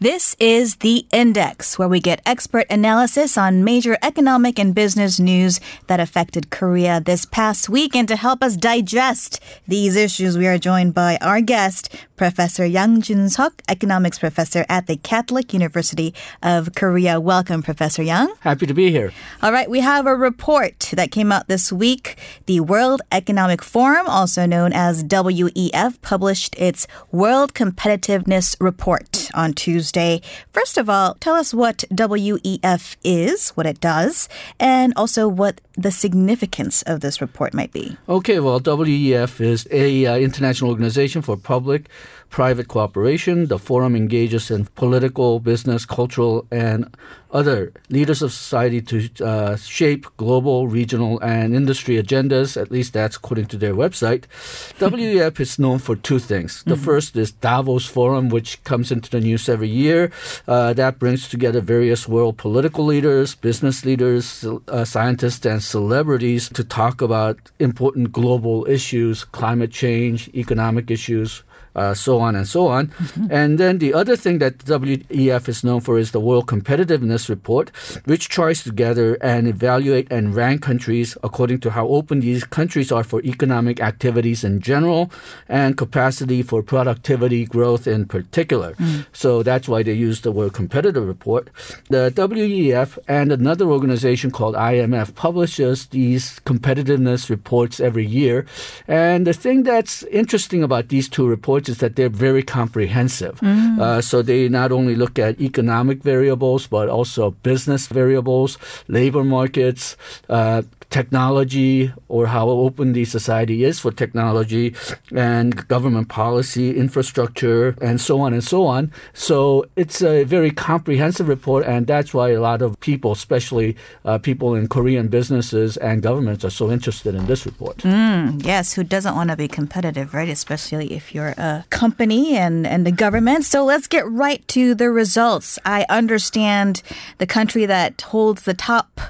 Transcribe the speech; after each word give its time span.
This 0.00 0.36
is 0.38 0.76
The 0.76 1.04
Index, 1.10 1.76
where 1.76 1.88
we 1.88 1.98
get 1.98 2.22
expert 2.24 2.68
analysis 2.70 3.36
on 3.36 3.64
major 3.64 3.98
economic 4.00 4.56
and 4.56 4.72
business 4.72 5.18
news 5.18 5.58
that 5.88 5.98
affected 5.98 6.50
Korea 6.50 7.00
this 7.00 7.24
past 7.24 7.68
week. 7.68 7.96
And 7.96 8.06
to 8.06 8.14
help 8.14 8.40
us 8.40 8.56
digest 8.56 9.40
these 9.66 9.96
issues, 9.96 10.38
we 10.38 10.46
are 10.46 10.56
joined 10.56 10.94
by 10.94 11.18
our 11.20 11.40
guest, 11.40 11.92
Professor 12.18 12.66
Yang 12.66 13.00
Jun-seok, 13.02 13.52
economics 13.68 14.18
professor 14.18 14.66
at 14.68 14.86
the 14.86 14.96
Catholic 14.96 15.54
University 15.54 16.12
of 16.42 16.74
Korea. 16.74 17.18
Welcome, 17.18 17.62
Professor 17.62 18.02
Yang. 18.02 18.28
Happy 18.40 18.66
to 18.66 18.74
be 18.74 18.90
here. 18.90 19.12
All 19.42 19.52
right, 19.52 19.70
we 19.70 19.80
have 19.80 20.06
a 20.06 20.14
report 20.14 20.90
that 20.92 21.12
came 21.12 21.32
out 21.32 21.48
this 21.48 21.72
week. 21.72 22.18
The 22.44 22.60
World 22.60 23.00
Economic 23.10 23.62
Forum, 23.62 24.06
also 24.06 24.44
known 24.44 24.72
as 24.74 25.02
WEF, 25.04 26.02
published 26.02 26.54
its 26.58 26.86
World 27.10 27.54
Competitiveness 27.54 28.56
Report 28.60 29.30
on 29.32 29.54
Tuesday. 29.54 29.78
Tuesday. 29.78 30.20
First 30.50 30.76
of 30.76 30.90
all, 30.90 31.14
tell 31.20 31.34
us 31.34 31.54
what 31.54 31.84
WEF 31.90 32.96
is, 33.04 33.50
what 33.50 33.64
it 33.64 33.80
does, 33.80 34.28
and 34.58 34.92
also 34.96 35.28
what 35.28 35.60
the 35.76 35.92
significance 35.92 36.82
of 36.82 37.00
this 37.00 37.20
report 37.20 37.54
might 37.54 37.72
be. 37.72 37.96
Okay, 38.08 38.40
well, 38.40 38.58
WEF 38.58 39.40
is 39.40 39.68
a 39.70 40.06
uh, 40.06 40.16
international 40.16 40.70
organization 40.70 41.22
for 41.22 41.36
public 41.36 41.88
private 42.30 42.68
cooperation. 42.68 43.46
The 43.46 43.58
forum 43.58 43.96
engages 43.96 44.50
in 44.50 44.66
political, 44.74 45.40
business, 45.40 45.84
cultural, 45.86 46.46
and 46.50 46.94
other 47.30 47.72
leaders 47.90 48.22
of 48.22 48.32
society 48.32 48.80
to 48.80 49.08
uh, 49.22 49.56
shape 49.56 50.06
global, 50.16 50.68
regional, 50.68 51.20
and 51.20 51.54
industry 51.54 52.02
agendas. 52.02 52.60
At 52.60 52.70
least 52.70 52.92
that's 52.92 53.16
according 53.16 53.46
to 53.46 53.56
their 53.56 53.74
website. 53.74 54.24
WEF 54.78 55.40
is 55.40 55.58
known 55.58 55.78
for 55.78 55.96
two 55.96 56.18
things. 56.18 56.62
The 56.64 56.74
mm-hmm. 56.74 56.84
first 56.84 57.16
is 57.16 57.32
Davos 57.32 57.86
Forum, 57.86 58.28
which 58.28 58.62
comes 58.64 58.90
into 58.90 59.10
the 59.10 59.20
news 59.20 59.48
every 59.48 59.68
year. 59.68 60.10
Uh, 60.46 60.72
that 60.72 60.98
brings 60.98 61.28
together 61.28 61.60
various 61.60 62.08
world 62.08 62.38
political 62.38 62.84
leaders, 62.84 63.34
business 63.34 63.84
leaders, 63.84 64.44
uh, 64.68 64.84
scientists, 64.84 65.44
and 65.44 65.62
celebrities 65.62 66.48
to 66.50 66.64
talk 66.64 67.02
about 67.02 67.38
important 67.58 68.12
global 68.12 68.66
issues, 68.68 69.24
climate 69.24 69.70
change, 69.70 70.28
economic 70.34 70.90
issues, 70.90 71.42
uh, 71.78 71.94
so 71.94 72.17
on 72.18 72.36
and 72.36 72.46
so 72.46 72.66
on. 72.66 72.88
Mm-hmm. 72.88 73.26
And 73.30 73.58
then 73.58 73.78
the 73.78 73.94
other 73.94 74.16
thing 74.16 74.38
that 74.38 74.58
WEF 74.58 75.48
is 75.48 75.64
known 75.64 75.80
for 75.80 75.98
is 75.98 76.12
the 76.12 76.20
World 76.20 76.46
Competitiveness 76.46 77.28
Report, 77.28 77.70
which 78.04 78.28
tries 78.28 78.62
to 78.64 78.72
gather 78.72 79.14
and 79.22 79.46
evaluate 79.46 80.10
and 80.10 80.34
rank 80.34 80.62
countries 80.62 81.16
according 81.22 81.60
to 81.60 81.70
how 81.70 81.86
open 81.88 82.20
these 82.20 82.44
countries 82.44 82.92
are 82.92 83.04
for 83.04 83.22
economic 83.22 83.80
activities 83.80 84.44
in 84.44 84.60
general 84.60 85.10
and 85.48 85.76
capacity 85.76 86.42
for 86.42 86.62
productivity 86.62 87.44
growth 87.44 87.86
in 87.86 88.06
particular. 88.06 88.74
Mm. 88.74 89.06
So 89.12 89.42
that's 89.42 89.68
why 89.68 89.82
they 89.82 89.92
use 89.92 90.20
the 90.20 90.32
word 90.32 90.52
competitive 90.52 91.06
report. 91.06 91.48
The 91.88 92.12
WEF 92.14 92.98
and 93.08 93.32
another 93.32 93.66
organization 93.66 94.30
called 94.30 94.54
IMF 94.54 95.14
publishes 95.14 95.86
these 95.86 96.40
competitiveness 96.40 97.30
reports 97.30 97.80
every 97.80 98.06
year. 98.06 98.46
And 98.86 99.26
the 99.26 99.32
thing 99.32 99.62
that's 99.62 100.02
interesting 100.04 100.62
about 100.62 100.88
these 100.88 101.08
two 101.08 101.26
reports 101.26 101.68
is 101.68 101.78
that 101.78 101.96
they're 101.96 102.07
very 102.08 102.42
comprehensive. 102.42 103.38
Mm. 103.40 103.80
Uh, 103.80 104.00
so 104.00 104.22
they 104.22 104.48
not 104.48 104.72
only 104.72 104.94
look 104.94 105.18
at 105.18 105.40
economic 105.40 106.02
variables, 106.02 106.66
but 106.66 106.88
also 106.88 107.30
business 107.42 107.86
variables, 107.86 108.58
labor 108.88 109.24
markets, 109.24 109.96
uh, 110.28 110.62
technology 110.90 111.92
or 112.08 112.26
how 112.26 112.48
open 112.48 112.92
the 112.92 113.04
society 113.04 113.64
is 113.64 113.78
for 113.78 113.92
technology 113.92 114.74
and 115.14 115.68
government 115.68 116.08
policy, 116.08 116.76
infrastructure, 116.76 117.76
and 117.80 118.00
so 118.00 118.20
on 118.20 118.32
and 118.32 118.42
so 118.42 118.66
on. 118.66 118.90
So 119.12 119.66
it's 119.76 120.02
a 120.02 120.24
very 120.24 120.50
comprehensive 120.50 121.28
report, 121.28 121.66
and 121.66 121.86
that's 121.86 122.14
why 122.14 122.30
a 122.30 122.40
lot 122.40 122.62
of 122.62 122.78
people, 122.80 123.12
especially 123.12 123.76
uh, 124.04 124.18
people 124.18 124.54
in 124.54 124.68
Korean 124.68 125.08
businesses 125.08 125.76
and 125.76 126.02
governments, 126.02 126.44
are 126.44 126.50
so 126.50 126.70
interested 126.70 127.14
in 127.14 127.26
this 127.26 127.44
report. 127.44 127.78
Mm, 127.78 128.44
yes, 128.44 128.72
who 128.72 128.84
doesn't 128.84 129.14
want 129.14 129.30
to 129.30 129.36
be 129.36 129.48
competitive, 129.48 130.14
right? 130.14 130.28
Especially 130.28 130.92
if 130.92 131.14
you're 131.14 131.34
a 131.36 131.64
company 131.70 132.36
and, 132.36 132.66
and 132.66 132.86
the 132.86 132.92
government. 132.92 133.44
So 133.44 133.64
let's 133.64 133.86
get 133.86 134.08
right 134.08 134.46
to 134.48 134.74
the 134.74 134.90
results. 134.90 135.58
I 135.64 135.84
understand 135.88 136.82
the 137.18 137.26
country 137.26 137.66
that 137.66 138.00
holds 138.00 138.42
the 138.42 138.54
top 138.54 139.00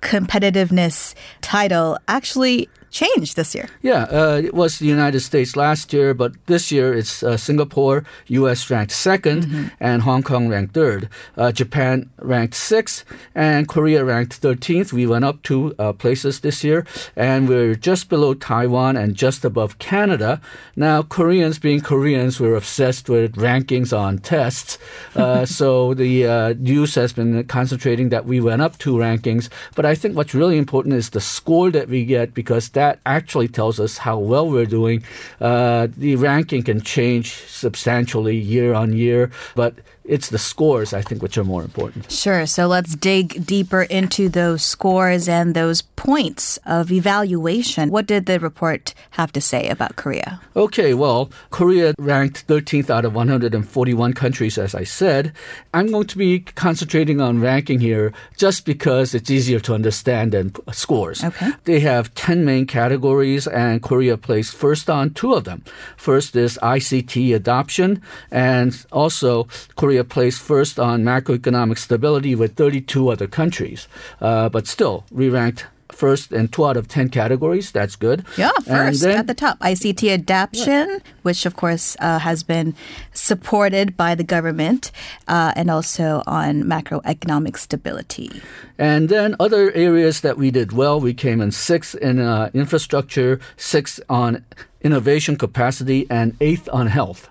competitiveness 0.00 1.14
title. 1.40 1.98
Actually 2.08 2.68
changed 2.90 3.36
this 3.36 3.54
year. 3.54 3.68
Yeah, 3.82 4.04
uh, 4.04 4.40
it 4.42 4.54
was 4.54 4.78
the 4.78 4.86
United 4.86 5.20
States 5.20 5.56
last 5.56 5.92
year, 5.92 6.12
but 6.14 6.32
this 6.46 6.72
year 6.72 6.92
it's 6.92 7.22
uh, 7.22 7.36
Singapore, 7.36 8.04
U.S. 8.26 8.68
ranked 8.70 8.92
2nd 8.92 9.44
mm-hmm. 9.44 9.64
and 9.78 10.02
Hong 10.02 10.22
Kong 10.22 10.48
ranked 10.48 10.74
third. 10.74 11.08
Uh, 11.36 11.52
Japan 11.52 12.10
ranked 12.18 12.54
sixth, 12.54 13.04
and 13.34 13.68
Korea 13.68 14.04
ranked 14.04 14.40
13th. 14.40 14.92
We 14.92 15.06
went 15.06 15.24
up 15.24 15.42
two 15.42 15.74
uh, 15.78 15.92
places 15.92 16.40
this 16.40 16.64
year, 16.64 16.84
and 17.16 17.48
we're 17.48 17.74
just 17.74 18.08
below 18.08 18.34
Taiwan 18.34 18.96
and 18.96 19.14
just 19.14 19.44
above 19.44 19.78
Canada. 19.78 20.40
Now, 20.74 21.02
Koreans 21.02 21.58
being 21.58 21.80
Koreans, 21.80 22.40
we're 22.40 22.56
obsessed 22.56 23.08
with 23.08 23.36
rankings 23.36 23.96
on 23.96 24.18
tests. 24.18 24.78
Uh, 25.14 25.44
so 25.60 25.94
the 25.94 26.26
uh, 26.26 26.54
news 26.58 26.94
has 26.96 27.12
been 27.12 27.44
concentrating 27.44 28.08
that 28.10 28.26
we 28.26 28.40
went 28.40 28.62
up 28.62 28.78
two 28.78 28.94
rankings, 28.94 29.48
but 29.74 29.86
I 29.86 29.94
think 29.94 30.16
what's 30.16 30.34
really 30.34 30.58
important 30.58 30.94
is 30.94 31.10
the 31.10 31.20
score 31.20 31.70
that 31.70 31.88
we 31.88 32.04
get 32.04 32.34
because 32.34 32.68
that 32.70 32.79
actually 33.06 33.48
tells 33.48 33.78
us 33.78 33.98
how 33.98 34.18
well 34.18 34.48
we're 34.48 34.66
doing. 34.66 35.02
Uh, 35.40 35.88
the 35.96 36.16
ranking 36.16 36.62
can 36.62 36.80
change 36.80 37.34
substantially 37.46 38.36
year 38.36 38.74
on 38.74 38.92
year, 38.92 39.30
but 39.54 39.74
it's 40.10 40.30
the 40.30 40.38
scores, 40.38 40.92
I 40.92 41.02
think, 41.02 41.22
which 41.22 41.38
are 41.38 41.44
more 41.44 41.62
important. 41.62 42.10
Sure. 42.10 42.44
So 42.44 42.66
let's 42.66 42.96
dig 42.96 43.46
deeper 43.46 43.82
into 43.82 44.28
those 44.28 44.62
scores 44.62 45.28
and 45.28 45.54
those 45.54 45.82
points 45.82 46.58
of 46.66 46.90
evaluation. 46.90 47.90
What 47.90 48.06
did 48.06 48.26
the 48.26 48.40
report 48.40 48.92
have 49.10 49.30
to 49.32 49.40
say 49.40 49.68
about 49.68 49.94
Korea? 49.94 50.40
Okay, 50.56 50.94
well, 50.94 51.30
Korea 51.50 51.94
ranked 51.98 52.48
13th 52.48 52.90
out 52.90 53.04
of 53.04 53.14
141 53.14 54.12
countries, 54.14 54.58
as 54.58 54.74
I 54.74 54.82
said. 54.82 55.32
I'm 55.74 55.92
going 55.92 56.08
to 56.08 56.18
be 56.18 56.40
concentrating 56.40 57.20
on 57.20 57.40
ranking 57.40 57.78
here 57.78 58.12
just 58.36 58.64
because 58.64 59.14
it's 59.14 59.30
easier 59.30 59.60
to 59.60 59.74
understand 59.74 60.32
than 60.32 60.52
scores. 60.72 61.22
Okay. 61.22 61.50
They 61.64 61.80
have 61.80 62.12
10 62.14 62.44
main 62.44 62.66
categories, 62.70 63.46
and 63.46 63.82
Korea 63.82 64.16
placed 64.16 64.54
first 64.54 64.88
on 64.88 65.10
two 65.12 65.34
of 65.34 65.44
them. 65.44 65.62
First 65.96 66.36
is 66.36 66.58
ICT 66.62 67.34
adoption, 67.34 68.00
and 68.30 68.70
also 68.90 69.48
Korea 69.76 70.04
placed 70.04 70.40
first 70.40 70.78
on 70.78 71.04
macroeconomic 71.04 71.76
stability 71.76 72.34
with 72.34 72.56
32 72.56 73.10
other 73.10 73.26
countries. 73.26 73.88
Uh, 74.20 74.48
but 74.48 74.66
still, 74.66 75.04
we 75.10 75.28
ranked 75.28 75.66
first 75.92 76.32
in 76.32 76.48
two 76.48 76.66
out 76.66 76.76
of 76.76 76.88
10 76.88 77.10
categories. 77.10 77.70
That's 77.72 77.96
good. 77.96 78.24
Yeah, 78.36 78.50
first 78.66 79.02
then, 79.02 79.18
at 79.18 79.26
the 79.26 79.34
top. 79.34 79.58
ICT 79.60 80.12
adoption, 80.12 80.88
yeah. 80.88 80.98
which 81.22 81.46
of 81.46 81.56
course 81.56 81.96
uh, 82.00 82.18
has 82.18 82.42
been 82.42 82.74
supported 83.12 83.96
by 83.96 84.14
the 84.14 84.24
government, 84.24 84.92
uh, 85.28 85.52
and 85.56 85.70
also 85.70 86.22
on 86.26 86.64
macroeconomic 86.64 87.56
stability. 87.56 88.42
And 88.78 89.08
then 89.08 89.36
other 89.38 89.72
areas 89.72 90.20
that 90.22 90.36
we 90.38 90.50
did 90.50 90.72
well, 90.72 91.00
we 91.00 91.14
came 91.14 91.40
in 91.40 91.50
sixth 91.50 91.94
in 91.96 92.18
uh, 92.18 92.50
infrastructure, 92.54 93.40
sixth 93.56 94.00
on 94.08 94.44
innovation 94.80 95.36
capacity, 95.36 96.06
and 96.10 96.36
eighth 96.40 96.68
on 96.72 96.86
health. 96.86 97.30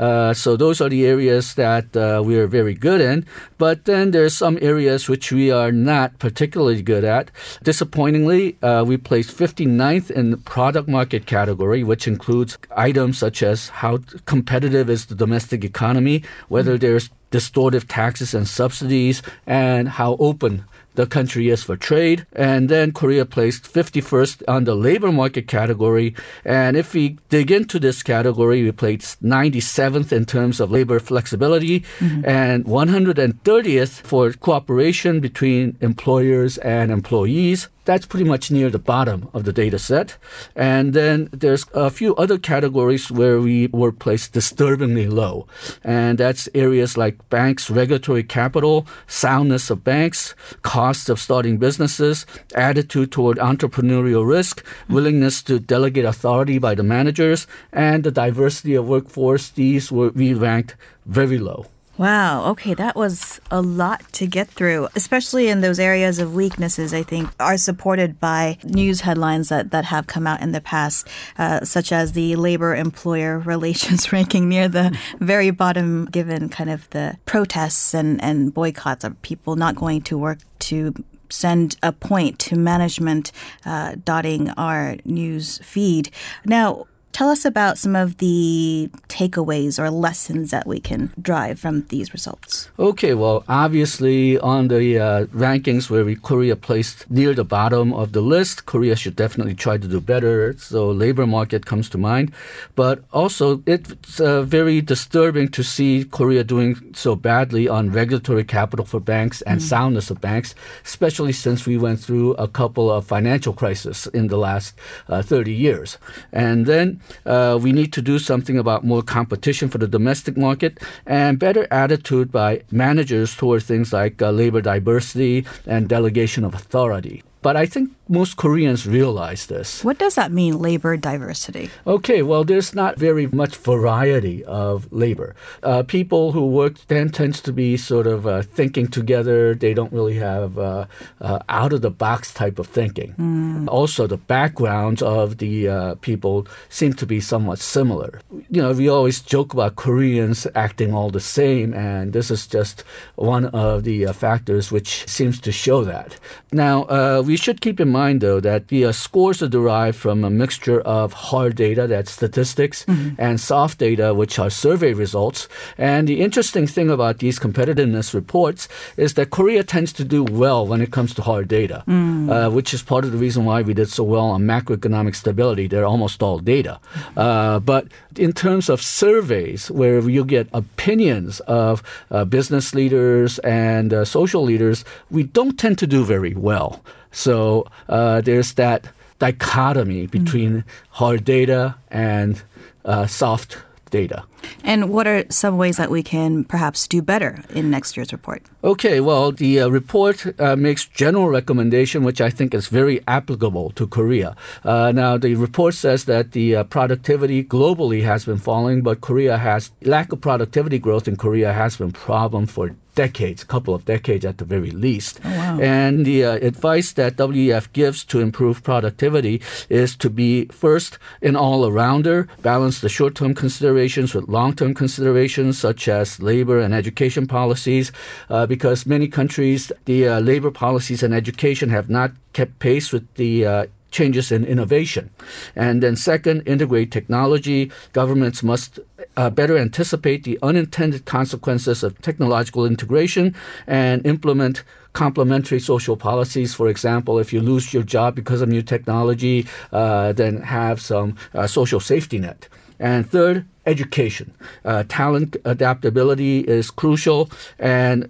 Uh, 0.00 0.32
so 0.32 0.56
those 0.56 0.80
are 0.80 0.88
the 0.88 1.04
areas 1.06 1.54
that 1.54 1.94
uh, 1.94 2.22
we 2.24 2.34
are 2.38 2.46
very 2.46 2.72
good 2.72 3.02
in. 3.02 3.26
But 3.58 3.84
then 3.84 4.12
there's 4.12 4.34
some 4.34 4.58
areas 4.62 5.08
which 5.08 5.30
we 5.30 5.50
are 5.50 5.70
not 5.70 6.18
particularly 6.18 6.80
good 6.80 7.04
at. 7.04 7.30
Disappointingly, 7.62 8.56
uh, 8.62 8.82
we 8.86 8.96
placed 8.96 9.36
59th 9.36 10.10
in 10.10 10.30
the 10.30 10.38
product 10.38 10.88
market 10.88 11.26
category, 11.26 11.84
which 11.84 12.08
includes 12.08 12.56
items 12.74 13.18
such 13.18 13.42
as 13.42 13.68
how 13.68 13.98
competitive 14.24 14.88
is 14.88 15.06
the 15.06 15.14
domestic 15.14 15.64
economy, 15.64 16.24
whether 16.48 16.72
mm-hmm. 16.72 16.80
there's 16.80 17.10
distortive 17.30 17.84
taxes 17.86 18.34
and 18.34 18.48
subsidies, 18.48 19.22
and 19.46 19.88
how 19.88 20.16
open 20.18 20.64
the 20.94 21.06
country 21.06 21.48
is 21.48 21.62
for 21.62 21.76
trade. 21.76 22.26
And 22.32 22.68
then 22.68 22.92
Korea 22.92 23.24
placed 23.24 23.72
51st 23.72 24.42
on 24.48 24.64
the 24.64 24.74
labor 24.74 25.12
market 25.12 25.46
category. 25.48 26.14
And 26.44 26.76
if 26.76 26.94
we 26.94 27.18
dig 27.28 27.50
into 27.50 27.78
this 27.78 28.02
category, 28.02 28.62
we 28.62 28.72
placed 28.72 29.22
97th 29.22 30.12
in 30.12 30.24
terms 30.24 30.60
of 30.60 30.70
labor 30.70 31.00
flexibility 31.00 31.80
mm-hmm. 31.98 32.24
and 32.24 32.64
130th 32.64 34.00
for 34.02 34.32
cooperation 34.32 35.20
between 35.20 35.76
employers 35.80 36.58
and 36.58 36.90
employees 36.90 37.68
that's 37.84 38.06
pretty 38.06 38.24
much 38.24 38.50
near 38.50 38.70
the 38.70 38.78
bottom 38.78 39.28
of 39.32 39.44
the 39.44 39.52
data 39.52 39.78
set. 39.78 40.16
And 40.54 40.92
then 40.92 41.28
there's 41.32 41.64
a 41.74 41.90
few 41.90 42.14
other 42.16 42.38
categories 42.38 43.10
where 43.10 43.40
we 43.40 43.68
were 43.68 43.92
placed 43.92 44.32
disturbingly 44.32 45.06
low. 45.06 45.46
And 45.82 46.18
that's 46.18 46.48
areas 46.54 46.96
like 46.96 47.28
banks, 47.30 47.70
regulatory 47.70 48.22
capital, 48.22 48.86
soundness 49.06 49.70
of 49.70 49.84
banks, 49.84 50.34
cost 50.62 51.08
of 51.08 51.18
starting 51.18 51.58
businesses, 51.58 52.26
attitude 52.54 53.12
toward 53.12 53.38
entrepreneurial 53.38 54.26
risk, 54.26 54.64
willingness 54.88 55.42
to 55.44 55.58
delegate 55.58 56.04
authority 56.04 56.58
by 56.58 56.74
the 56.74 56.82
managers, 56.82 57.46
and 57.72 58.04
the 58.04 58.10
diversity 58.10 58.74
of 58.74 58.88
workforce. 58.88 59.48
These 59.50 59.90
were 59.90 60.10
we 60.10 60.34
ranked 60.34 60.76
very 61.06 61.38
low. 61.38 61.66
Wow. 62.00 62.46
Okay, 62.52 62.72
that 62.72 62.96
was 62.96 63.42
a 63.50 63.60
lot 63.60 64.10
to 64.14 64.26
get 64.26 64.48
through, 64.48 64.88
especially 64.96 65.48
in 65.48 65.60
those 65.60 65.78
areas 65.78 66.18
of 66.18 66.34
weaknesses. 66.34 66.94
I 66.94 67.02
think 67.02 67.28
are 67.38 67.58
supported 67.58 68.18
by 68.18 68.56
news 68.64 69.02
headlines 69.02 69.50
that 69.50 69.70
that 69.72 69.84
have 69.84 70.06
come 70.06 70.26
out 70.26 70.40
in 70.40 70.52
the 70.52 70.62
past, 70.62 71.06
uh, 71.36 71.62
such 71.62 71.92
as 71.92 72.12
the 72.12 72.36
labor 72.36 72.74
employer 72.74 73.38
relations 73.54 74.14
ranking 74.14 74.48
near 74.48 74.66
the 74.66 74.98
very 75.18 75.50
bottom, 75.50 76.06
given 76.06 76.48
kind 76.48 76.70
of 76.70 76.88
the 76.88 77.18
protests 77.26 77.92
and 77.92 78.18
and 78.24 78.54
boycotts 78.54 79.04
of 79.04 79.20
people 79.20 79.56
not 79.56 79.76
going 79.76 80.00
to 80.00 80.16
work 80.16 80.38
to 80.60 80.94
send 81.28 81.76
a 81.82 81.92
point 81.92 82.38
to 82.38 82.56
management 82.56 83.30
uh, 83.66 83.96
dotting 84.02 84.48
our 84.56 84.96
news 85.04 85.58
feed. 85.58 86.10
Now, 86.46 86.86
Tell 87.12 87.28
us 87.28 87.44
about 87.44 87.76
some 87.76 87.96
of 87.96 88.18
the 88.18 88.88
takeaways 89.08 89.78
or 89.78 89.90
lessons 89.90 90.50
that 90.52 90.66
we 90.66 90.80
can 90.80 91.12
drive 91.20 91.58
from 91.58 91.82
these 91.88 92.12
results. 92.12 92.70
Okay, 92.78 93.14
well, 93.14 93.44
obviously, 93.48 94.38
on 94.38 94.68
the 94.68 94.98
uh, 94.98 95.26
rankings 95.26 95.90
where 95.90 96.04
we, 96.04 96.14
Korea 96.14 96.56
placed 96.56 97.10
near 97.10 97.34
the 97.34 97.44
bottom 97.44 97.92
of 97.92 98.12
the 98.12 98.20
list, 98.20 98.66
Korea 98.66 98.94
should 98.94 99.16
definitely 99.16 99.54
try 99.54 99.76
to 99.76 99.88
do 99.88 100.00
better. 100.00 100.54
So, 100.58 100.90
labor 100.90 101.26
market 101.26 101.66
comes 101.66 101.90
to 101.90 101.98
mind. 101.98 102.32
But 102.76 103.02
also, 103.12 103.62
it's 103.66 104.20
uh, 104.20 104.42
very 104.42 104.80
disturbing 104.80 105.48
to 105.48 105.64
see 105.64 106.04
Korea 106.04 106.44
doing 106.44 106.94
so 106.94 107.16
badly 107.16 107.68
on 107.68 107.90
regulatory 107.90 108.44
capital 108.44 108.86
for 108.86 109.00
banks 109.00 109.42
and 109.42 109.60
mm. 109.60 109.64
soundness 109.64 110.10
of 110.10 110.20
banks, 110.20 110.54
especially 110.84 111.32
since 111.32 111.66
we 111.66 111.76
went 111.76 112.00
through 112.00 112.34
a 112.34 112.46
couple 112.46 112.90
of 112.90 113.04
financial 113.04 113.52
crises 113.52 114.06
in 114.14 114.28
the 114.28 114.38
last 114.38 114.74
uh, 115.08 115.22
30 115.22 115.52
years. 115.52 115.98
And 116.32 116.66
then 116.66 116.99
uh, 117.26 117.58
we 117.60 117.72
need 117.72 117.92
to 117.92 118.02
do 118.02 118.18
something 118.18 118.58
about 118.58 118.84
more 118.84 119.02
competition 119.02 119.68
for 119.68 119.78
the 119.78 119.88
domestic 119.88 120.36
market 120.36 120.78
and 121.06 121.38
better 121.38 121.66
attitude 121.70 122.30
by 122.30 122.62
managers 122.70 123.34
toward 123.36 123.62
things 123.62 123.92
like 123.92 124.20
uh, 124.22 124.30
labor 124.30 124.60
diversity 124.60 125.46
and 125.66 125.88
delegation 125.88 126.44
of 126.44 126.54
authority. 126.54 127.22
But 127.42 127.56
I 127.56 127.66
think 127.66 127.90
most 128.10 128.36
Koreans 128.36 128.86
realize 128.86 129.46
this. 129.46 129.84
What 129.84 129.98
does 129.98 130.16
that 130.16 130.32
mean, 130.32 130.58
labor 130.58 130.96
diversity? 130.96 131.70
Okay, 131.86 132.22
well, 132.22 132.42
there's 132.44 132.74
not 132.74 132.98
very 132.98 133.28
much 133.28 133.56
variety 133.56 134.44
of 134.44 134.92
labor. 134.92 135.36
Uh, 135.62 135.84
people 135.84 136.32
who 136.32 136.46
work 136.46 136.74
then 136.88 137.08
tends 137.10 137.40
to 137.42 137.52
be 137.52 137.76
sort 137.76 138.08
of 138.08 138.26
uh, 138.26 138.42
thinking 138.42 138.88
together. 138.88 139.54
They 139.54 139.74
don't 139.74 139.92
really 139.92 140.18
have 140.18 140.58
uh, 140.58 140.86
uh 141.20 141.38
out 141.48 141.72
of 141.72 141.82
the 141.82 141.90
box 141.90 142.34
type 142.34 142.58
of 142.58 142.66
thinking. 142.66 143.14
Mm. 143.14 143.68
Also, 143.68 144.06
the 144.06 144.16
backgrounds 144.16 145.02
of 145.02 145.38
the 145.38 145.68
uh, 145.68 145.94
people 146.00 146.48
seem 146.68 146.92
to 146.94 147.06
be 147.06 147.20
somewhat 147.20 147.60
similar. 147.60 148.20
You 148.50 148.60
know, 148.62 148.72
we 148.72 148.88
always 148.88 149.20
joke 149.20 149.54
about 149.54 149.76
Koreans 149.76 150.46
acting 150.56 150.92
all 150.92 151.10
the 151.10 151.20
same, 151.20 151.72
and 151.72 152.12
this 152.12 152.30
is 152.30 152.46
just 152.46 152.82
one 153.14 153.46
of 153.46 153.84
the 153.84 154.06
uh, 154.06 154.12
factors 154.12 154.72
which 154.72 155.06
seems 155.08 155.40
to 155.40 155.52
show 155.52 155.84
that. 155.84 156.18
Now, 156.52 156.86
we 157.30 157.36
should 157.36 157.60
keep 157.60 157.78
in 157.78 157.90
mind, 157.90 158.22
though, 158.22 158.40
that 158.40 158.68
the 158.68 158.86
uh, 158.86 158.90
scores 158.90 159.40
are 159.40 159.48
derived 159.48 159.96
from 159.96 160.24
a 160.24 160.30
mixture 160.30 160.80
of 160.80 161.12
hard 161.30 161.54
data, 161.54 161.86
that's 161.86 162.10
statistics, 162.10 162.84
mm-hmm. 162.86 163.14
and 163.18 163.38
soft 163.38 163.78
data, 163.78 164.12
which 164.12 164.40
are 164.40 164.50
survey 164.50 164.92
results. 164.92 165.46
And 165.78 166.08
the 166.08 166.22
interesting 166.22 166.66
thing 166.66 166.90
about 166.90 167.18
these 167.18 167.38
competitiveness 167.38 168.14
reports 168.14 168.66
is 168.96 169.14
that 169.14 169.30
Korea 169.30 169.62
tends 169.62 169.92
to 169.92 170.04
do 170.04 170.24
well 170.24 170.66
when 170.66 170.80
it 170.80 170.90
comes 170.90 171.14
to 171.14 171.22
hard 171.22 171.46
data, 171.46 171.84
mm. 171.86 172.28
uh, 172.28 172.50
which 172.50 172.74
is 172.74 172.82
part 172.82 173.04
of 173.04 173.12
the 173.12 173.18
reason 173.18 173.44
why 173.44 173.62
we 173.62 173.74
did 173.74 173.88
so 173.88 174.02
well 174.02 174.28
on 174.34 174.42
macroeconomic 174.42 175.14
stability. 175.14 175.68
They're 175.68 175.86
almost 175.86 176.24
all 176.24 176.40
data. 176.40 176.80
Uh, 177.16 177.60
but 177.60 177.86
in 178.16 178.32
terms 178.32 178.68
of 178.68 178.82
surveys, 178.82 179.70
where 179.70 180.00
you 180.00 180.24
get 180.24 180.48
opinions 180.52 181.38
of 181.46 181.80
uh, 182.10 182.24
business 182.24 182.74
leaders 182.74 183.38
and 183.40 183.94
uh, 183.94 184.04
social 184.04 184.42
leaders, 184.42 184.84
we 185.12 185.22
don't 185.22 185.56
tend 185.60 185.78
to 185.78 185.86
do 185.86 186.04
very 186.04 186.34
well. 186.34 186.82
So 187.12 187.66
uh, 187.88 188.20
there's 188.20 188.54
that 188.54 188.88
dichotomy 189.18 190.06
between 190.06 190.52
mm. 190.52 190.64
hard 190.90 191.24
data 191.24 191.76
and 191.90 192.42
uh, 192.84 193.06
soft 193.06 193.58
data. 193.90 194.24
And 194.64 194.88
what 194.90 195.06
are 195.06 195.24
some 195.28 195.58
ways 195.58 195.76
that 195.76 195.90
we 195.90 196.02
can 196.02 196.44
perhaps 196.44 196.86
do 196.88 197.02
better 197.02 197.42
in 197.50 197.70
next 197.70 197.96
year's 197.96 198.12
report? 198.12 198.42
Okay, 198.64 199.00
well, 199.00 199.32
the 199.32 199.60
uh, 199.60 199.68
report 199.68 200.40
uh, 200.40 200.56
makes 200.56 200.86
general 200.86 201.28
recommendation, 201.28 202.04
which 202.04 202.20
I 202.20 202.30
think 202.30 202.54
is 202.54 202.68
very 202.68 203.00
applicable 203.06 203.70
to 203.70 203.86
Korea. 203.86 204.36
Uh, 204.64 204.92
now, 204.92 205.18
the 205.18 205.34
report 205.34 205.74
says 205.74 206.04
that 206.04 206.32
the 206.32 206.56
uh, 206.56 206.64
productivity 206.64 207.44
globally 207.44 208.02
has 208.02 208.24
been 208.24 208.38
falling, 208.38 208.82
but 208.82 209.00
Korea 209.00 209.36
has 209.36 209.70
lack 209.82 210.12
of 210.12 210.20
productivity 210.20 210.78
growth 210.78 211.08
in 211.08 211.16
Korea 211.16 211.52
has 211.52 211.76
been 211.76 211.92
problem 211.92 212.46
for 212.46 212.74
decades, 212.94 213.42
a 213.42 213.46
couple 213.46 213.74
of 213.74 213.84
decades 213.84 214.24
at 214.24 214.38
the 214.38 214.44
very 214.44 214.70
least. 214.70 215.20
Oh, 215.24 215.28
wow. 215.30 215.58
And 215.60 216.04
the 216.06 216.24
uh, 216.24 216.32
advice 216.34 216.92
that 216.92 217.16
WEF 217.16 217.72
gives 217.72 218.04
to 218.04 218.20
improve 218.20 218.62
productivity 218.62 219.40
is 219.68 219.96
to 219.96 220.10
be 220.10 220.46
first 220.46 220.98
an 221.22 221.36
all 221.36 221.68
arounder, 221.68 222.28
balance 222.42 222.80
the 222.80 222.88
short 222.88 223.14
term 223.14 223.34
considerations 223.34 224.14
with 224.14 224.28
long 224.28 224.54
term 224.54 224.74
considerations 224.74 225.58
such 225.58 225.88
as 225.88 226.20
labor 226.20 226.58
and 226.60 226.74
education 226.74 227.26
policies, 227.26 227.92
uh, 228.28 228.46
because 228.46 228.86
many 228.86 229.08
countries, 229.08 229.72
the 229.84 230.08
uh, 230.08 230.20
labor 230.20 230.50
policies 230.50 231.02
and 231.02 231.14
education 231.14 231.70
have 231.70 231.88
not 231.88 232.12
kept 232.32 232.58
pace 232.58 232.92
with 232.92 233.12
the 233.14 233.46
uh, 233.46 233.66
changes 233.90 234.30
in 234.32 234.44
innovation. 234.44 235.10
And 235.56 235.82
then, 235.82 235.96
second, 235.96 236.42
integrate 236.46 236.90
technology. 236.90 237.70
Governments 237.92 238.42
must 238.42 238.78
uh, 239.16 239.30
better 239.30 239.56
anticipate 239.58 240.24
the 240.24 240.38
unintended 240.42 241.04
consequences 241.04 241.82
of 241.82 242.00
technological 242.00 242.66
integration 242.66 243.34
and 243.66 244.04
implement 244.06 244.62
complementary 244.92 245.60
social 245.60 245.96
policies. 245.96 246.54
For 246.54 246.68
example, 246.68 247.18
if 247.18 247.32
you 247.32 247.40
lose 247.40 247.72
your 247.72 247.82
job 247.82 248.14
because 248.14 248.42
of 248.42 248.48
new 248.48 248.62
technology, 248.62 249.46
uh, 249.72 250.12
then 250.12 250.42
have 250.42 250.80
some 250.80 251.16
uh, 251.34 251.46
social 251.46 251.80
safety 251.80 252.18
net. 252.18 252.48
And 252.78 253.08
third, 253.08 253.46
education. 253.66 254.32
Uh, 254.64 254.84
talent 254.88 255.36
adaptability 255.44 256.40
is 256.40 256.70
crucial, 256.70 257.30
and 257.58 258.08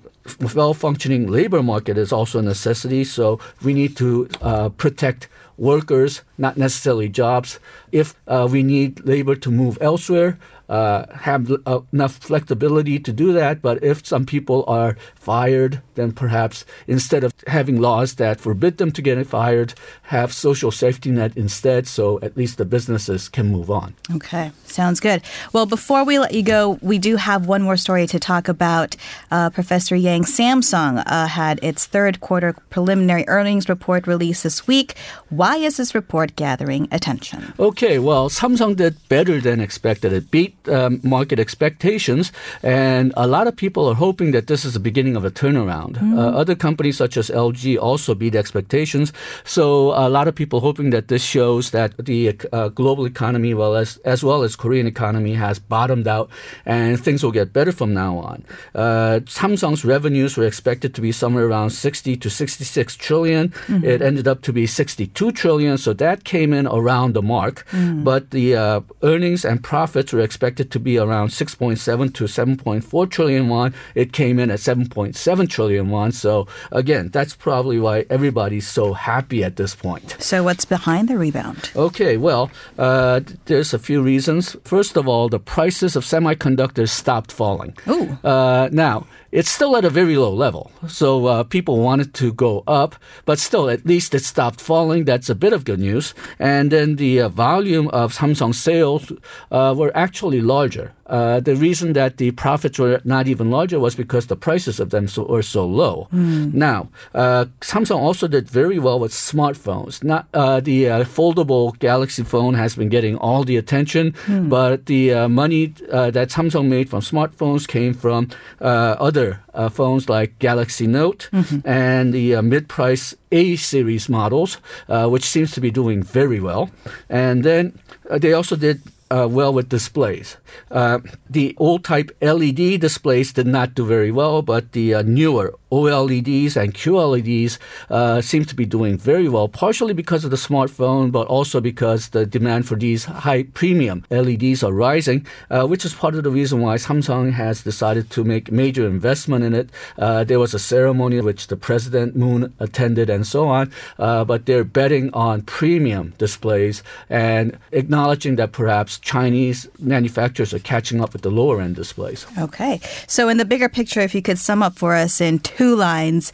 well 0.55 0.75
functioning 0.75 1.27
labor 1.27 1.63
market 1.63 1.99
is 1.99 2.13
also 2.13 2.39
a 2.39 2.43
necessity. 2.43 3.05
So 3.05 3.41
we 3.63 3.75
need 3.75 3.97
to 3.97 4.29
uh, 4.41 4.69
protect 4.71 5.29
workers, 5.57 6.23
not 6.39 6.57
necessarily 6.57 7.09
jobs. 7.09 7.59
If 7.93 8.15
uh, 8.27 8.49
we 8.51 8.63
need 8.63 9.05
labor 9.05 9.37
to 9.37 9.51
move 9.51 9.79
elsewhere, 9.81 10.39
uh, 10.71 11.05
have 11.13 11.51
uh, 11.67 11.81
enough 11.93 12.15
flexibility 12.15 12.99
to 12.99 13.13
do 13.13 13.33
that. 13.33 13.61
But 13.61 13.83
if 13.83 14.07
some 14.07 14.25
people 14.25 14.65
are 14.69 14.97
fired, 15.17 15.83
then 15.97 16.13
perhaps 16.13 16.65
instead 16.87 17.25
of 17.25 17.35
having 17.47 17.81
laws 17.81 18.15
that 18.15 18.41
forbid 18.41 18.79
them 18.79 18.93
to 18.93 19.03
get 19.03 19.21
fired, 19.27 19.75
have 20.05 20.33
social 20.33 20.71
safety 20.71 21.11
net 21.11 21.37
instead, 21.37 21.87
so 21.87 22.21
at 22.23 22.37
least 22.37 22.57
the 22.57 22.65
businesses 22.65 23.29
can 23.29 23.51
move 23.51 23.71
on. 23.71 23.95
Okay, 24.15 24.53
sounds 24.65 25.01
good. 25.01 25.23
Well, 25.53 25.67
before 25.67 26.05
we 26.05 26.19
let 26.19 26.33
you 26.33 26.43
go, 26.43 26.79
we 26.81 26.99
do 26.99 27.17
have 27.17 27.47
one 27.47 27.63
more 27.63 27.77
story 27.77 28.07
to 28.07 28.21
talk 28.21 28.49
about. 28.49 28.97
Uh, 29.31 29.51
Professor 29.51 29.97
Yang 29.97 30.25
Samsung 30.25 31.03
uh, 31.05 31.27
had 31.27 31.59
its 31.63 31.87
third 31.87 32.21
quarter 32.21 32.55
preliminary 32.71 33.25
earnings 33.29 33.69
report 33.69 34.07
released 34.07 34.45
this 34.45 34.67
week. 34.67 34.95
Why 35.29 35.57
is 35.57 35.77
this 35.77 35.95
report 35.95 36.37
gathering 36.37 36.89
attention? 36.93 37.53
Okay, 37.59 37.99
well, 37.99 38.31
Samsung 38.31 38.77
did 38.77 38.97
better 39.09 39.41
than 39.41 39.61
expected. 39.61 40.13
It 40.13 40.31
beat 40.31 40.60
um, 40.69 41.01
market 41.03 41.39
expectations, 41.39 42.33
and 42.63 43.13
a 43.17 43.27
lot 43.27 43.47
of 43.47 43.57
people 43.57 43.89
are 43.89 43.95
hoping 43.95 44.33
that 44.33 44.47
this 44.47 44.65
is 44.65 44.75
the 44.75 44.81
beginning 44.81 45.17
of 45.17 45.25
a 45.25 45.31
turnaround. 45.31 45.95
Mm. 45.99 46.19
Uh, 46.19 46.37
other 46.37 46.55
companies 46.55 46.97
such 46.97 47.17
as 47.17 47.31
LG 47.31 47.79
also 47.79 48.15
beat 48.15 48.35
expectations, 48.35 49.13
so 49.45 49.91
a 49.97 50.09
lot 50.09 50.29
of 50.29 50.35
people 50.35 50.61
hoping 50.61 50.91
that 50.91 51.09
this 51.09 51.25
shows 51.25 51.71
that 51.71 51.97
the 51.97 52.39
uh, 52.53 52.69
global 52.69 53.07
economy, 53.07 53.55
well 53.55 53.75
as 53.75 53.97
as 54.05 54.23
well 54.23 54.43
as 54.43 54.57
Korean 54.57 54.87
economy, 54.87 55.35
has 55.35 55.59
bottomed 55.59 56.07
out, 56.07 56.29
and 56.67 57.01
things 57.01 57.23
will 57.23 57.33
get 57.33 57.53
better 57.53 57.73
from 57.73 57.95
now 57.95 58.19
on. 58.19 58.45
Uh, 58.75 59.21
Samsung's 59.25 59.85
revenues 59.85 60.37
were 60.37 60.47
expected 60.47 60.95
to 60.95 61.01
be 61.01 61.13
somewhere 61.13 61.47
around 61.47 61.71
60 61.71 62.17
to 62.17 62.31
66 62.31 62.97
trillion. 62.97 63.49
Mm-hmm. 63.49 63.85
It 63.85 64.03
ended 64.03 64.29
up 64.29 64.43
to 64.43 64.53
be 64.53 64.67
62 64.67 65.33
trillion, 65.33 65.79
so 65.79 65.93
that 65.95 66.25
came 66.25 66.53
in 66.53 66.67
around 66.67 67.15
the 67.15 67.23
mark. 67.23 67.67
Mm. 67.71 68.05
But 68.05 68.31
the 68.31 68.57
uh, 68.57 68.81
earnings 69.03 69.45
and 69.45 69.63
profits 69.63 70.13
were 70.13 70.21
expected 70.21 70.50
expected 70.51 70.73
to 70.73 70.81
be 70.81 70.99
around 70.99 71.29
6.7 71.29 72.13
to 72.15 72.25
7.4 72.25 73.11
trillion 73.11 73.49
won. 73.49 73.73
It 73.95 74.13
came 74.13 74.41
in 74.41 74.51
at 74.51 74.59
7.7 74.59 75.49
trillion 75.49 75.91
won. 75.91 76.11
So 76.11 76.49
again, 76.73 77.11
that's 77.11 77.37
probably 77.37 77.79
why 77.79 78.05
everybody's 78.11 78.67
so 78.67 78.95
happy 78.95 79.45
at 79.45 79.55
this 79.55 79.77
point. 79.77 80.17
So 80.19 80.43
what's 80.43 80.65
behind 80.65 81.09
the 81.09 81.17
rebound? 81.17 81.71
Okay, 81.77 82.17
well, 82.17 82.51
uh, 82.79 83.21
there's 83.45 83.73
a 83.73 83.79
few 83.79 84.03
reasons. 84.03 84.57
First 84.65 84.97
of 84.97 85.07
all, 85.07 85.29
the 85.29 85.39
prices 85.39 85.95
of 85.95 86.05
semiconductors 86.05 86.89
stopped 86.89 87.31
falling. 87.31 87.77
Ooh. 87.87 88.19
Uh, 88.25 88.69
now, 88.73 89.07
it's 89.33 89.49
still 89.49 89.77
at 89.77 89.85
a 89.85 89.91
very 89.91 90.17
low 90.17 90.35
level. 90.35 90.73
So 90.89 91.27
uh, 91.27 91.45
people 91.45 91.79
wanted 91.79 92.15
to 92.15 92.33
go 92.33 92.65
up, 92.67 92.97
but 93.25 93.39
still, 93.39 93.71
at 93.71 93.87
least 93.87 94.15
it 94.15 94.25
stopped 94.25 94.61
falling. 94.61 95.05
That's 95.05 95.31
a 95.31 95.35
bit 95.35 95.53
of 95.53 95.65
good 95.65 95.79
news. 95.79 96.15
And 96.39 96.73
then 96.73 96.97
the 96.97 97.21
uh, 97.23 97.29
volume 97.29 97.89
of 97.89 98.13
Samsung 98.13 98.55
sales 98.55 99.13
uh, 99.53 99.75
were 99.77 99.93
actually 99.95 100.40
actually 100.41 100.47
larger. 100.47 100.93
Uh, 101.07 101.41
the 101.41 101.57
reason 101.57 101.93
that 101.95 102.17
the 102.19 102.31
profits 102.33 102.79
were 102.79 103.01
not 103.05 103.27
even 103.27 103.51
larger 103.51 103.81
was 103.81 103.97
because 103.97 104.27
the 104.29 104.37
prices 104.37 104.81
of 104.81 104.91
them 104.91 105.09
so, 105.09 105.25
were 105.25 105.43
so 105.43 105.67
low. 105.67 106.07
Mm. 106.13 106.55
Now, 106.55 106.89
uh, 107.15 107.47
Samsung 107.61 107.99
also 107.99 108.29
did 108.29 108.49
very 108.49 108.79
well 108.79 109.01
with 109.01 109.13
smartphones. 109.13 110.05
Not 110.05 110.27
uh, 110.35 110.61
the 110.61 110.89
uh, 110.89 111.05
foldable 111.05 111.77
Galaxy 111.81 112.23
phone 112.23 112.55
has 112.55 112.77
been 112.77 112.89
getting 112.89 113.17
all 113.19 113.45
the 113.45 113.57
attention, 113.57 114.13
mm. 114.27 114.49
but 114.49 114.87
the 114.87 115.13
uh, 115.13 115.29
money 115.29 115.75
uh, 115.91 116.13
that 116.13 116.31
Samsung 116.31 116.69
made 116.69 116.89
from 116.89 117.01
smartphones 117.01 117.67
came 117.67 117.95
from 117.95 118.29
other 118.61 119.41
phones 119.71 120.09
like 120.09 120.39
Galaxy 120.39 120.87
Note 120.87 121.29
mm-hmm. 121.33 121.67
and 121.67 122.15
the 122.15 122.41
mid-price 122.41 123.17
A 123.33 123.57
series 123.57 124.09
models, 124.09 124.59
which 124.89 125.25
seems 125.25 125.53
to 125.53 125.61
be 125.61 125.71
doing 125.71 126.05
very 126.05 126.41
well. 126.41 126.71
And 127.09 127.43
then 127.43 127.73
they 128.21 128.33
also 128.33 128.57
did 128.57 128.81
uh, 129.11 129.29
well 129.31 129.53
with 129.53 129.69
displays. 129.69 130.37
Uh, 130.71 131.01
the 131.29 131.55
old 131.59 131.85
type 131.85 132.11
LED 132.23 132.81
displays 132.81 133.33
did 133.33 133.47
not 133.47 133.75
do 133.75 133.85
very 133.85 134.11
well, 134.11 134.43
but 134.43 134.73
the 134.73 134.95
uh, 134.95 135.03
newer 135.03 135.55
OLEDs 135.71 136.57
and 136.57 136.75
QLEDs 136.75 137.59
uh, 137.91 138.21
seem 138.21 138.45
to 138.45 138.55
be 138.55 138.65
doing 138.65 138.99
very 138.99 139.29
well, 139.29 139.49
partially 139.49 139.95
because 139.95 140.25
of 140.25 140.31
the 140.31 140.37
smartphone, 140.37 141.13
but 141.13 141.27
also 141.27 141.61
because 141.61 142.09
the 142.09 142.27
demand 142.27 142.67
for 142.67 142.77
these 142.77 143.05
high 143.05 143.45
premium 143.55 144.05
LEDs 144.11 144.63
are 144.63 144.73
rising, 144.73 145.27
uh, 145.51 145.67
which 145.67 145.85
is 145.85 145.95
part 145.95 146.15
of 146.15 146.25
the 146.25 146.31
reason 146.31 146.61
why 146.61 146.77
Samsung 146.77 147.33
has 147.33 147.63
decided 147.63 148.11
to 148.11 148.25
make 148.25 148.51
major 148.51 148.87
investment 148.87 149.45
in 149.45 149.55
it. 149.55 149.71
Uh, 149.99 150.25
there 150.25 150.39
was 150.39 150.55
a 150.55 150.59
ceremony 150.59 151.21
which 151.21 151.47
the 151.47 151.57
President 151.57 152.17
Moon 152.17 152.53
attended 152.59 153.11
and 153.11 153.27
so 153.27 153.49
on, 153.49 153.73
uh, 153.99 154.25
but 154.25 154.47
they're 154.47 154.65
betting 154.65 155.13
on 155.13 155.43
premium 155.43 156.15
displays 156.19 156.83
and 157.09 157.59
acknowledging 157.73 158.37
that 158.37 158.53
perhaps 158.53 158.99
Chinese 158.99 159.69
manufacturers 159.79 160.53
are 160.53 160.59
catching 160.59 161.01
up 161.01 161.13
with 161.13 161.23
the 161.23 161.31
lower 161.31 161.61
end 161.61 161.77
displays. 161.77 162.27
Okay. 162.39 162.81
So, 163.07 163.29
in 163.29 163.37
the 163.37 163.45
bigger 163.45 163.69
picture, 163.69 164.01
if 164.01 164.15
you 164.15 164.23
could 164.23 164.39
sum 164.39 164.63
up 164.63 164.79
for 164.79 164.95
us 164.95 165.21
in 165.21 165.39
two 165.39 165.60
lines. 165.69 166.33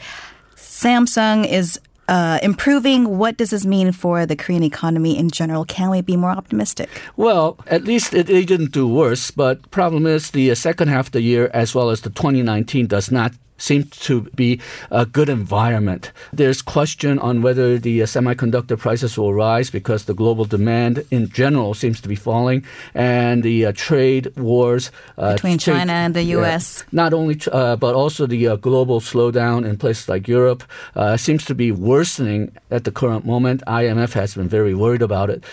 Samsung 0.57 1.47
is 1.51 1.81
uh, 2.09 2.39
improving. 2.43 3.19
What 3.19 3.37
does 3.37 3.51
this 3.51 3.67
mean 3.67 3.93
for 3.93 4.27
the 4.27 4.37
Korean 4.37 4.63
economy 4.63 5.17
in 5.19 5.31
general? 5.31 5.65
Can 5.65 5.91
we 5.91 6.01
be 6.01 6.17
more 6.17 6.31
optimistic? 6.31 6.89
Well, 7.17 7.59
at 7.67 7.85
least 7.85 8.15
it, 8.15 8.31
it 8.31 8.47
didn't 8.47 8.73
do 8.73 8.87
worse. 8.87 9.31
But 9.31 9.71
problem 9.71 10.07
is 10.07 10.31
the 10.31 10.55
second 10.55 10.89
half 10.89 11.07
of 11.07 11.13
the 11.13 11.23
year, 11.23 11.51
as 11.53 11.75
well 11.75 11.91
as 11.91 12.03
the 12.03 12.11
2019, 12.11 12.87
does 12.87 13.11
not 13.11 13.33
seem 13.59 13.85
to 13.85 14.23
be 14.35 14.61
a 14.91 15.07
good 15.07 15.29
environment. 15.29 16.13
There's 16.33 16.63
question 16.63 17.19
on 17.19 17.43
whether 17.43 17.79
the 17.79 18.03
uh, 18.03 18.07
semiconductor 18.07 18.79
prices 18.79 19.19
will 19.19 19.35
rise 19.35 19.71
because 19.71 20.05
the 20.05 20.15
global 20.15 20.45
demand 20.45 21.05
in 21.11 21.29
general 21.29 21.75
seems 21.75 22.01
to 22.01 22.09
be 22.09 22.17
falling, 22.17 22.65
and 22.95 23.43
the 23.43 23.67
uh, 23.67 23.73
trade 23.75 24.35
wars 24.37 24.91
uh, 25.19 25.35
between 25.35 25.59
trade, 25.59 25.79
China 25.79 25.93
and 25.93 26.15
the 26.15 26.23
U.S. 26.37 26.85
not 26.93 27.13
only 27.13 27.41
uh, 27.53 27.77
but 27.77 27.95
also 27.95 28.27
the 28.27 28.49
uh, 28.49 28.57
global 28.57 29.01
slowdown 29.01 29.67
in 29.69 29.77
places 29.77 30.09
like 30.09 30.29
Europe 30.29 30.65
uh, 30.95 31.17
seems 31.17 31.45
to 31.45 31.55
be 31.55 31.73
worsening 31.73 32.53
at 32.71 32.85
the 32.85 32.93
current 32.93 33.25
moment. 33.25 33.63
IMF 33.67 34.13
has 34.13 34.35
been 34.35 34.49
very 34.49 34.75
worried 34.75 35.03
about 35.03 35.31
it. 35.31 35.45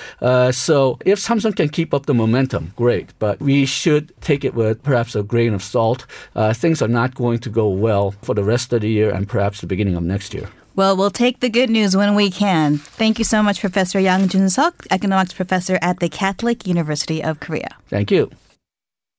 so 0.54 0.98
if 1.06 1.20
Samsung 1.20 1.56
can 1.56 1.70
keep 1.70 1.94
up 1.94 2.06
the 2.06 2.14
momentum, 2.14 2.74
great. 2.76 3.14
But 3.20 3.40
we 3.40 3.66
should 3.66 4.14
take 4.22 4.44
it 4.44 4.54
with 4.54 4.82
perhaps 4.84 5.16
a 5.16 5.24
grain 5.24 5.54
of 5.54 5.64
salt. 5.64 6.06
things 6.54 6.82
are 6.82 6.88
not 6.88 7.16
going 7.16 7.40
to 7.40 7.50
go 7.50 7.68
well 7.70 7.93
well 7.94 8.12
for 8.28 8.34
the 8.34 8.44
rest 8.44 8.74
of 8.74 8.82
the 8.82 8.90
year 8.90 9.10
and 9.16 9.28
perhaps 9.28 9.62
the 9.62 9.68
beginning 9.68 9.96
of 9.96 10.04
next 10.04 10.34
year. 10.34 10.48
Well, 10.76 10.98
we'll 10.98 11.12
take 11.12 11.40
the 11.40 11.50
good 11.50 11.70
news 11.70 11.96
when 11.96 12.16
we 12.16 12.32
can. 12.32 12.80
Thank 13.02 13.20
you 13.20 13.26
so 13.26 13.44
much, 13.44 13.60
Professor 13.60 14.00
Yang 14.00 14.30
Jun 14.30 14.50
Suk, 14.50 14.74
economics 14.90 15.34
professor 15.34 15.78
at 15.82 16.00
the 16.00 16.10
Catholic 16.10 16.66
University 16.66 17.24
of 17.24 17.40
Korea. 17.40 17.76
Thank 17.90 18.10
you. 18.10 18.32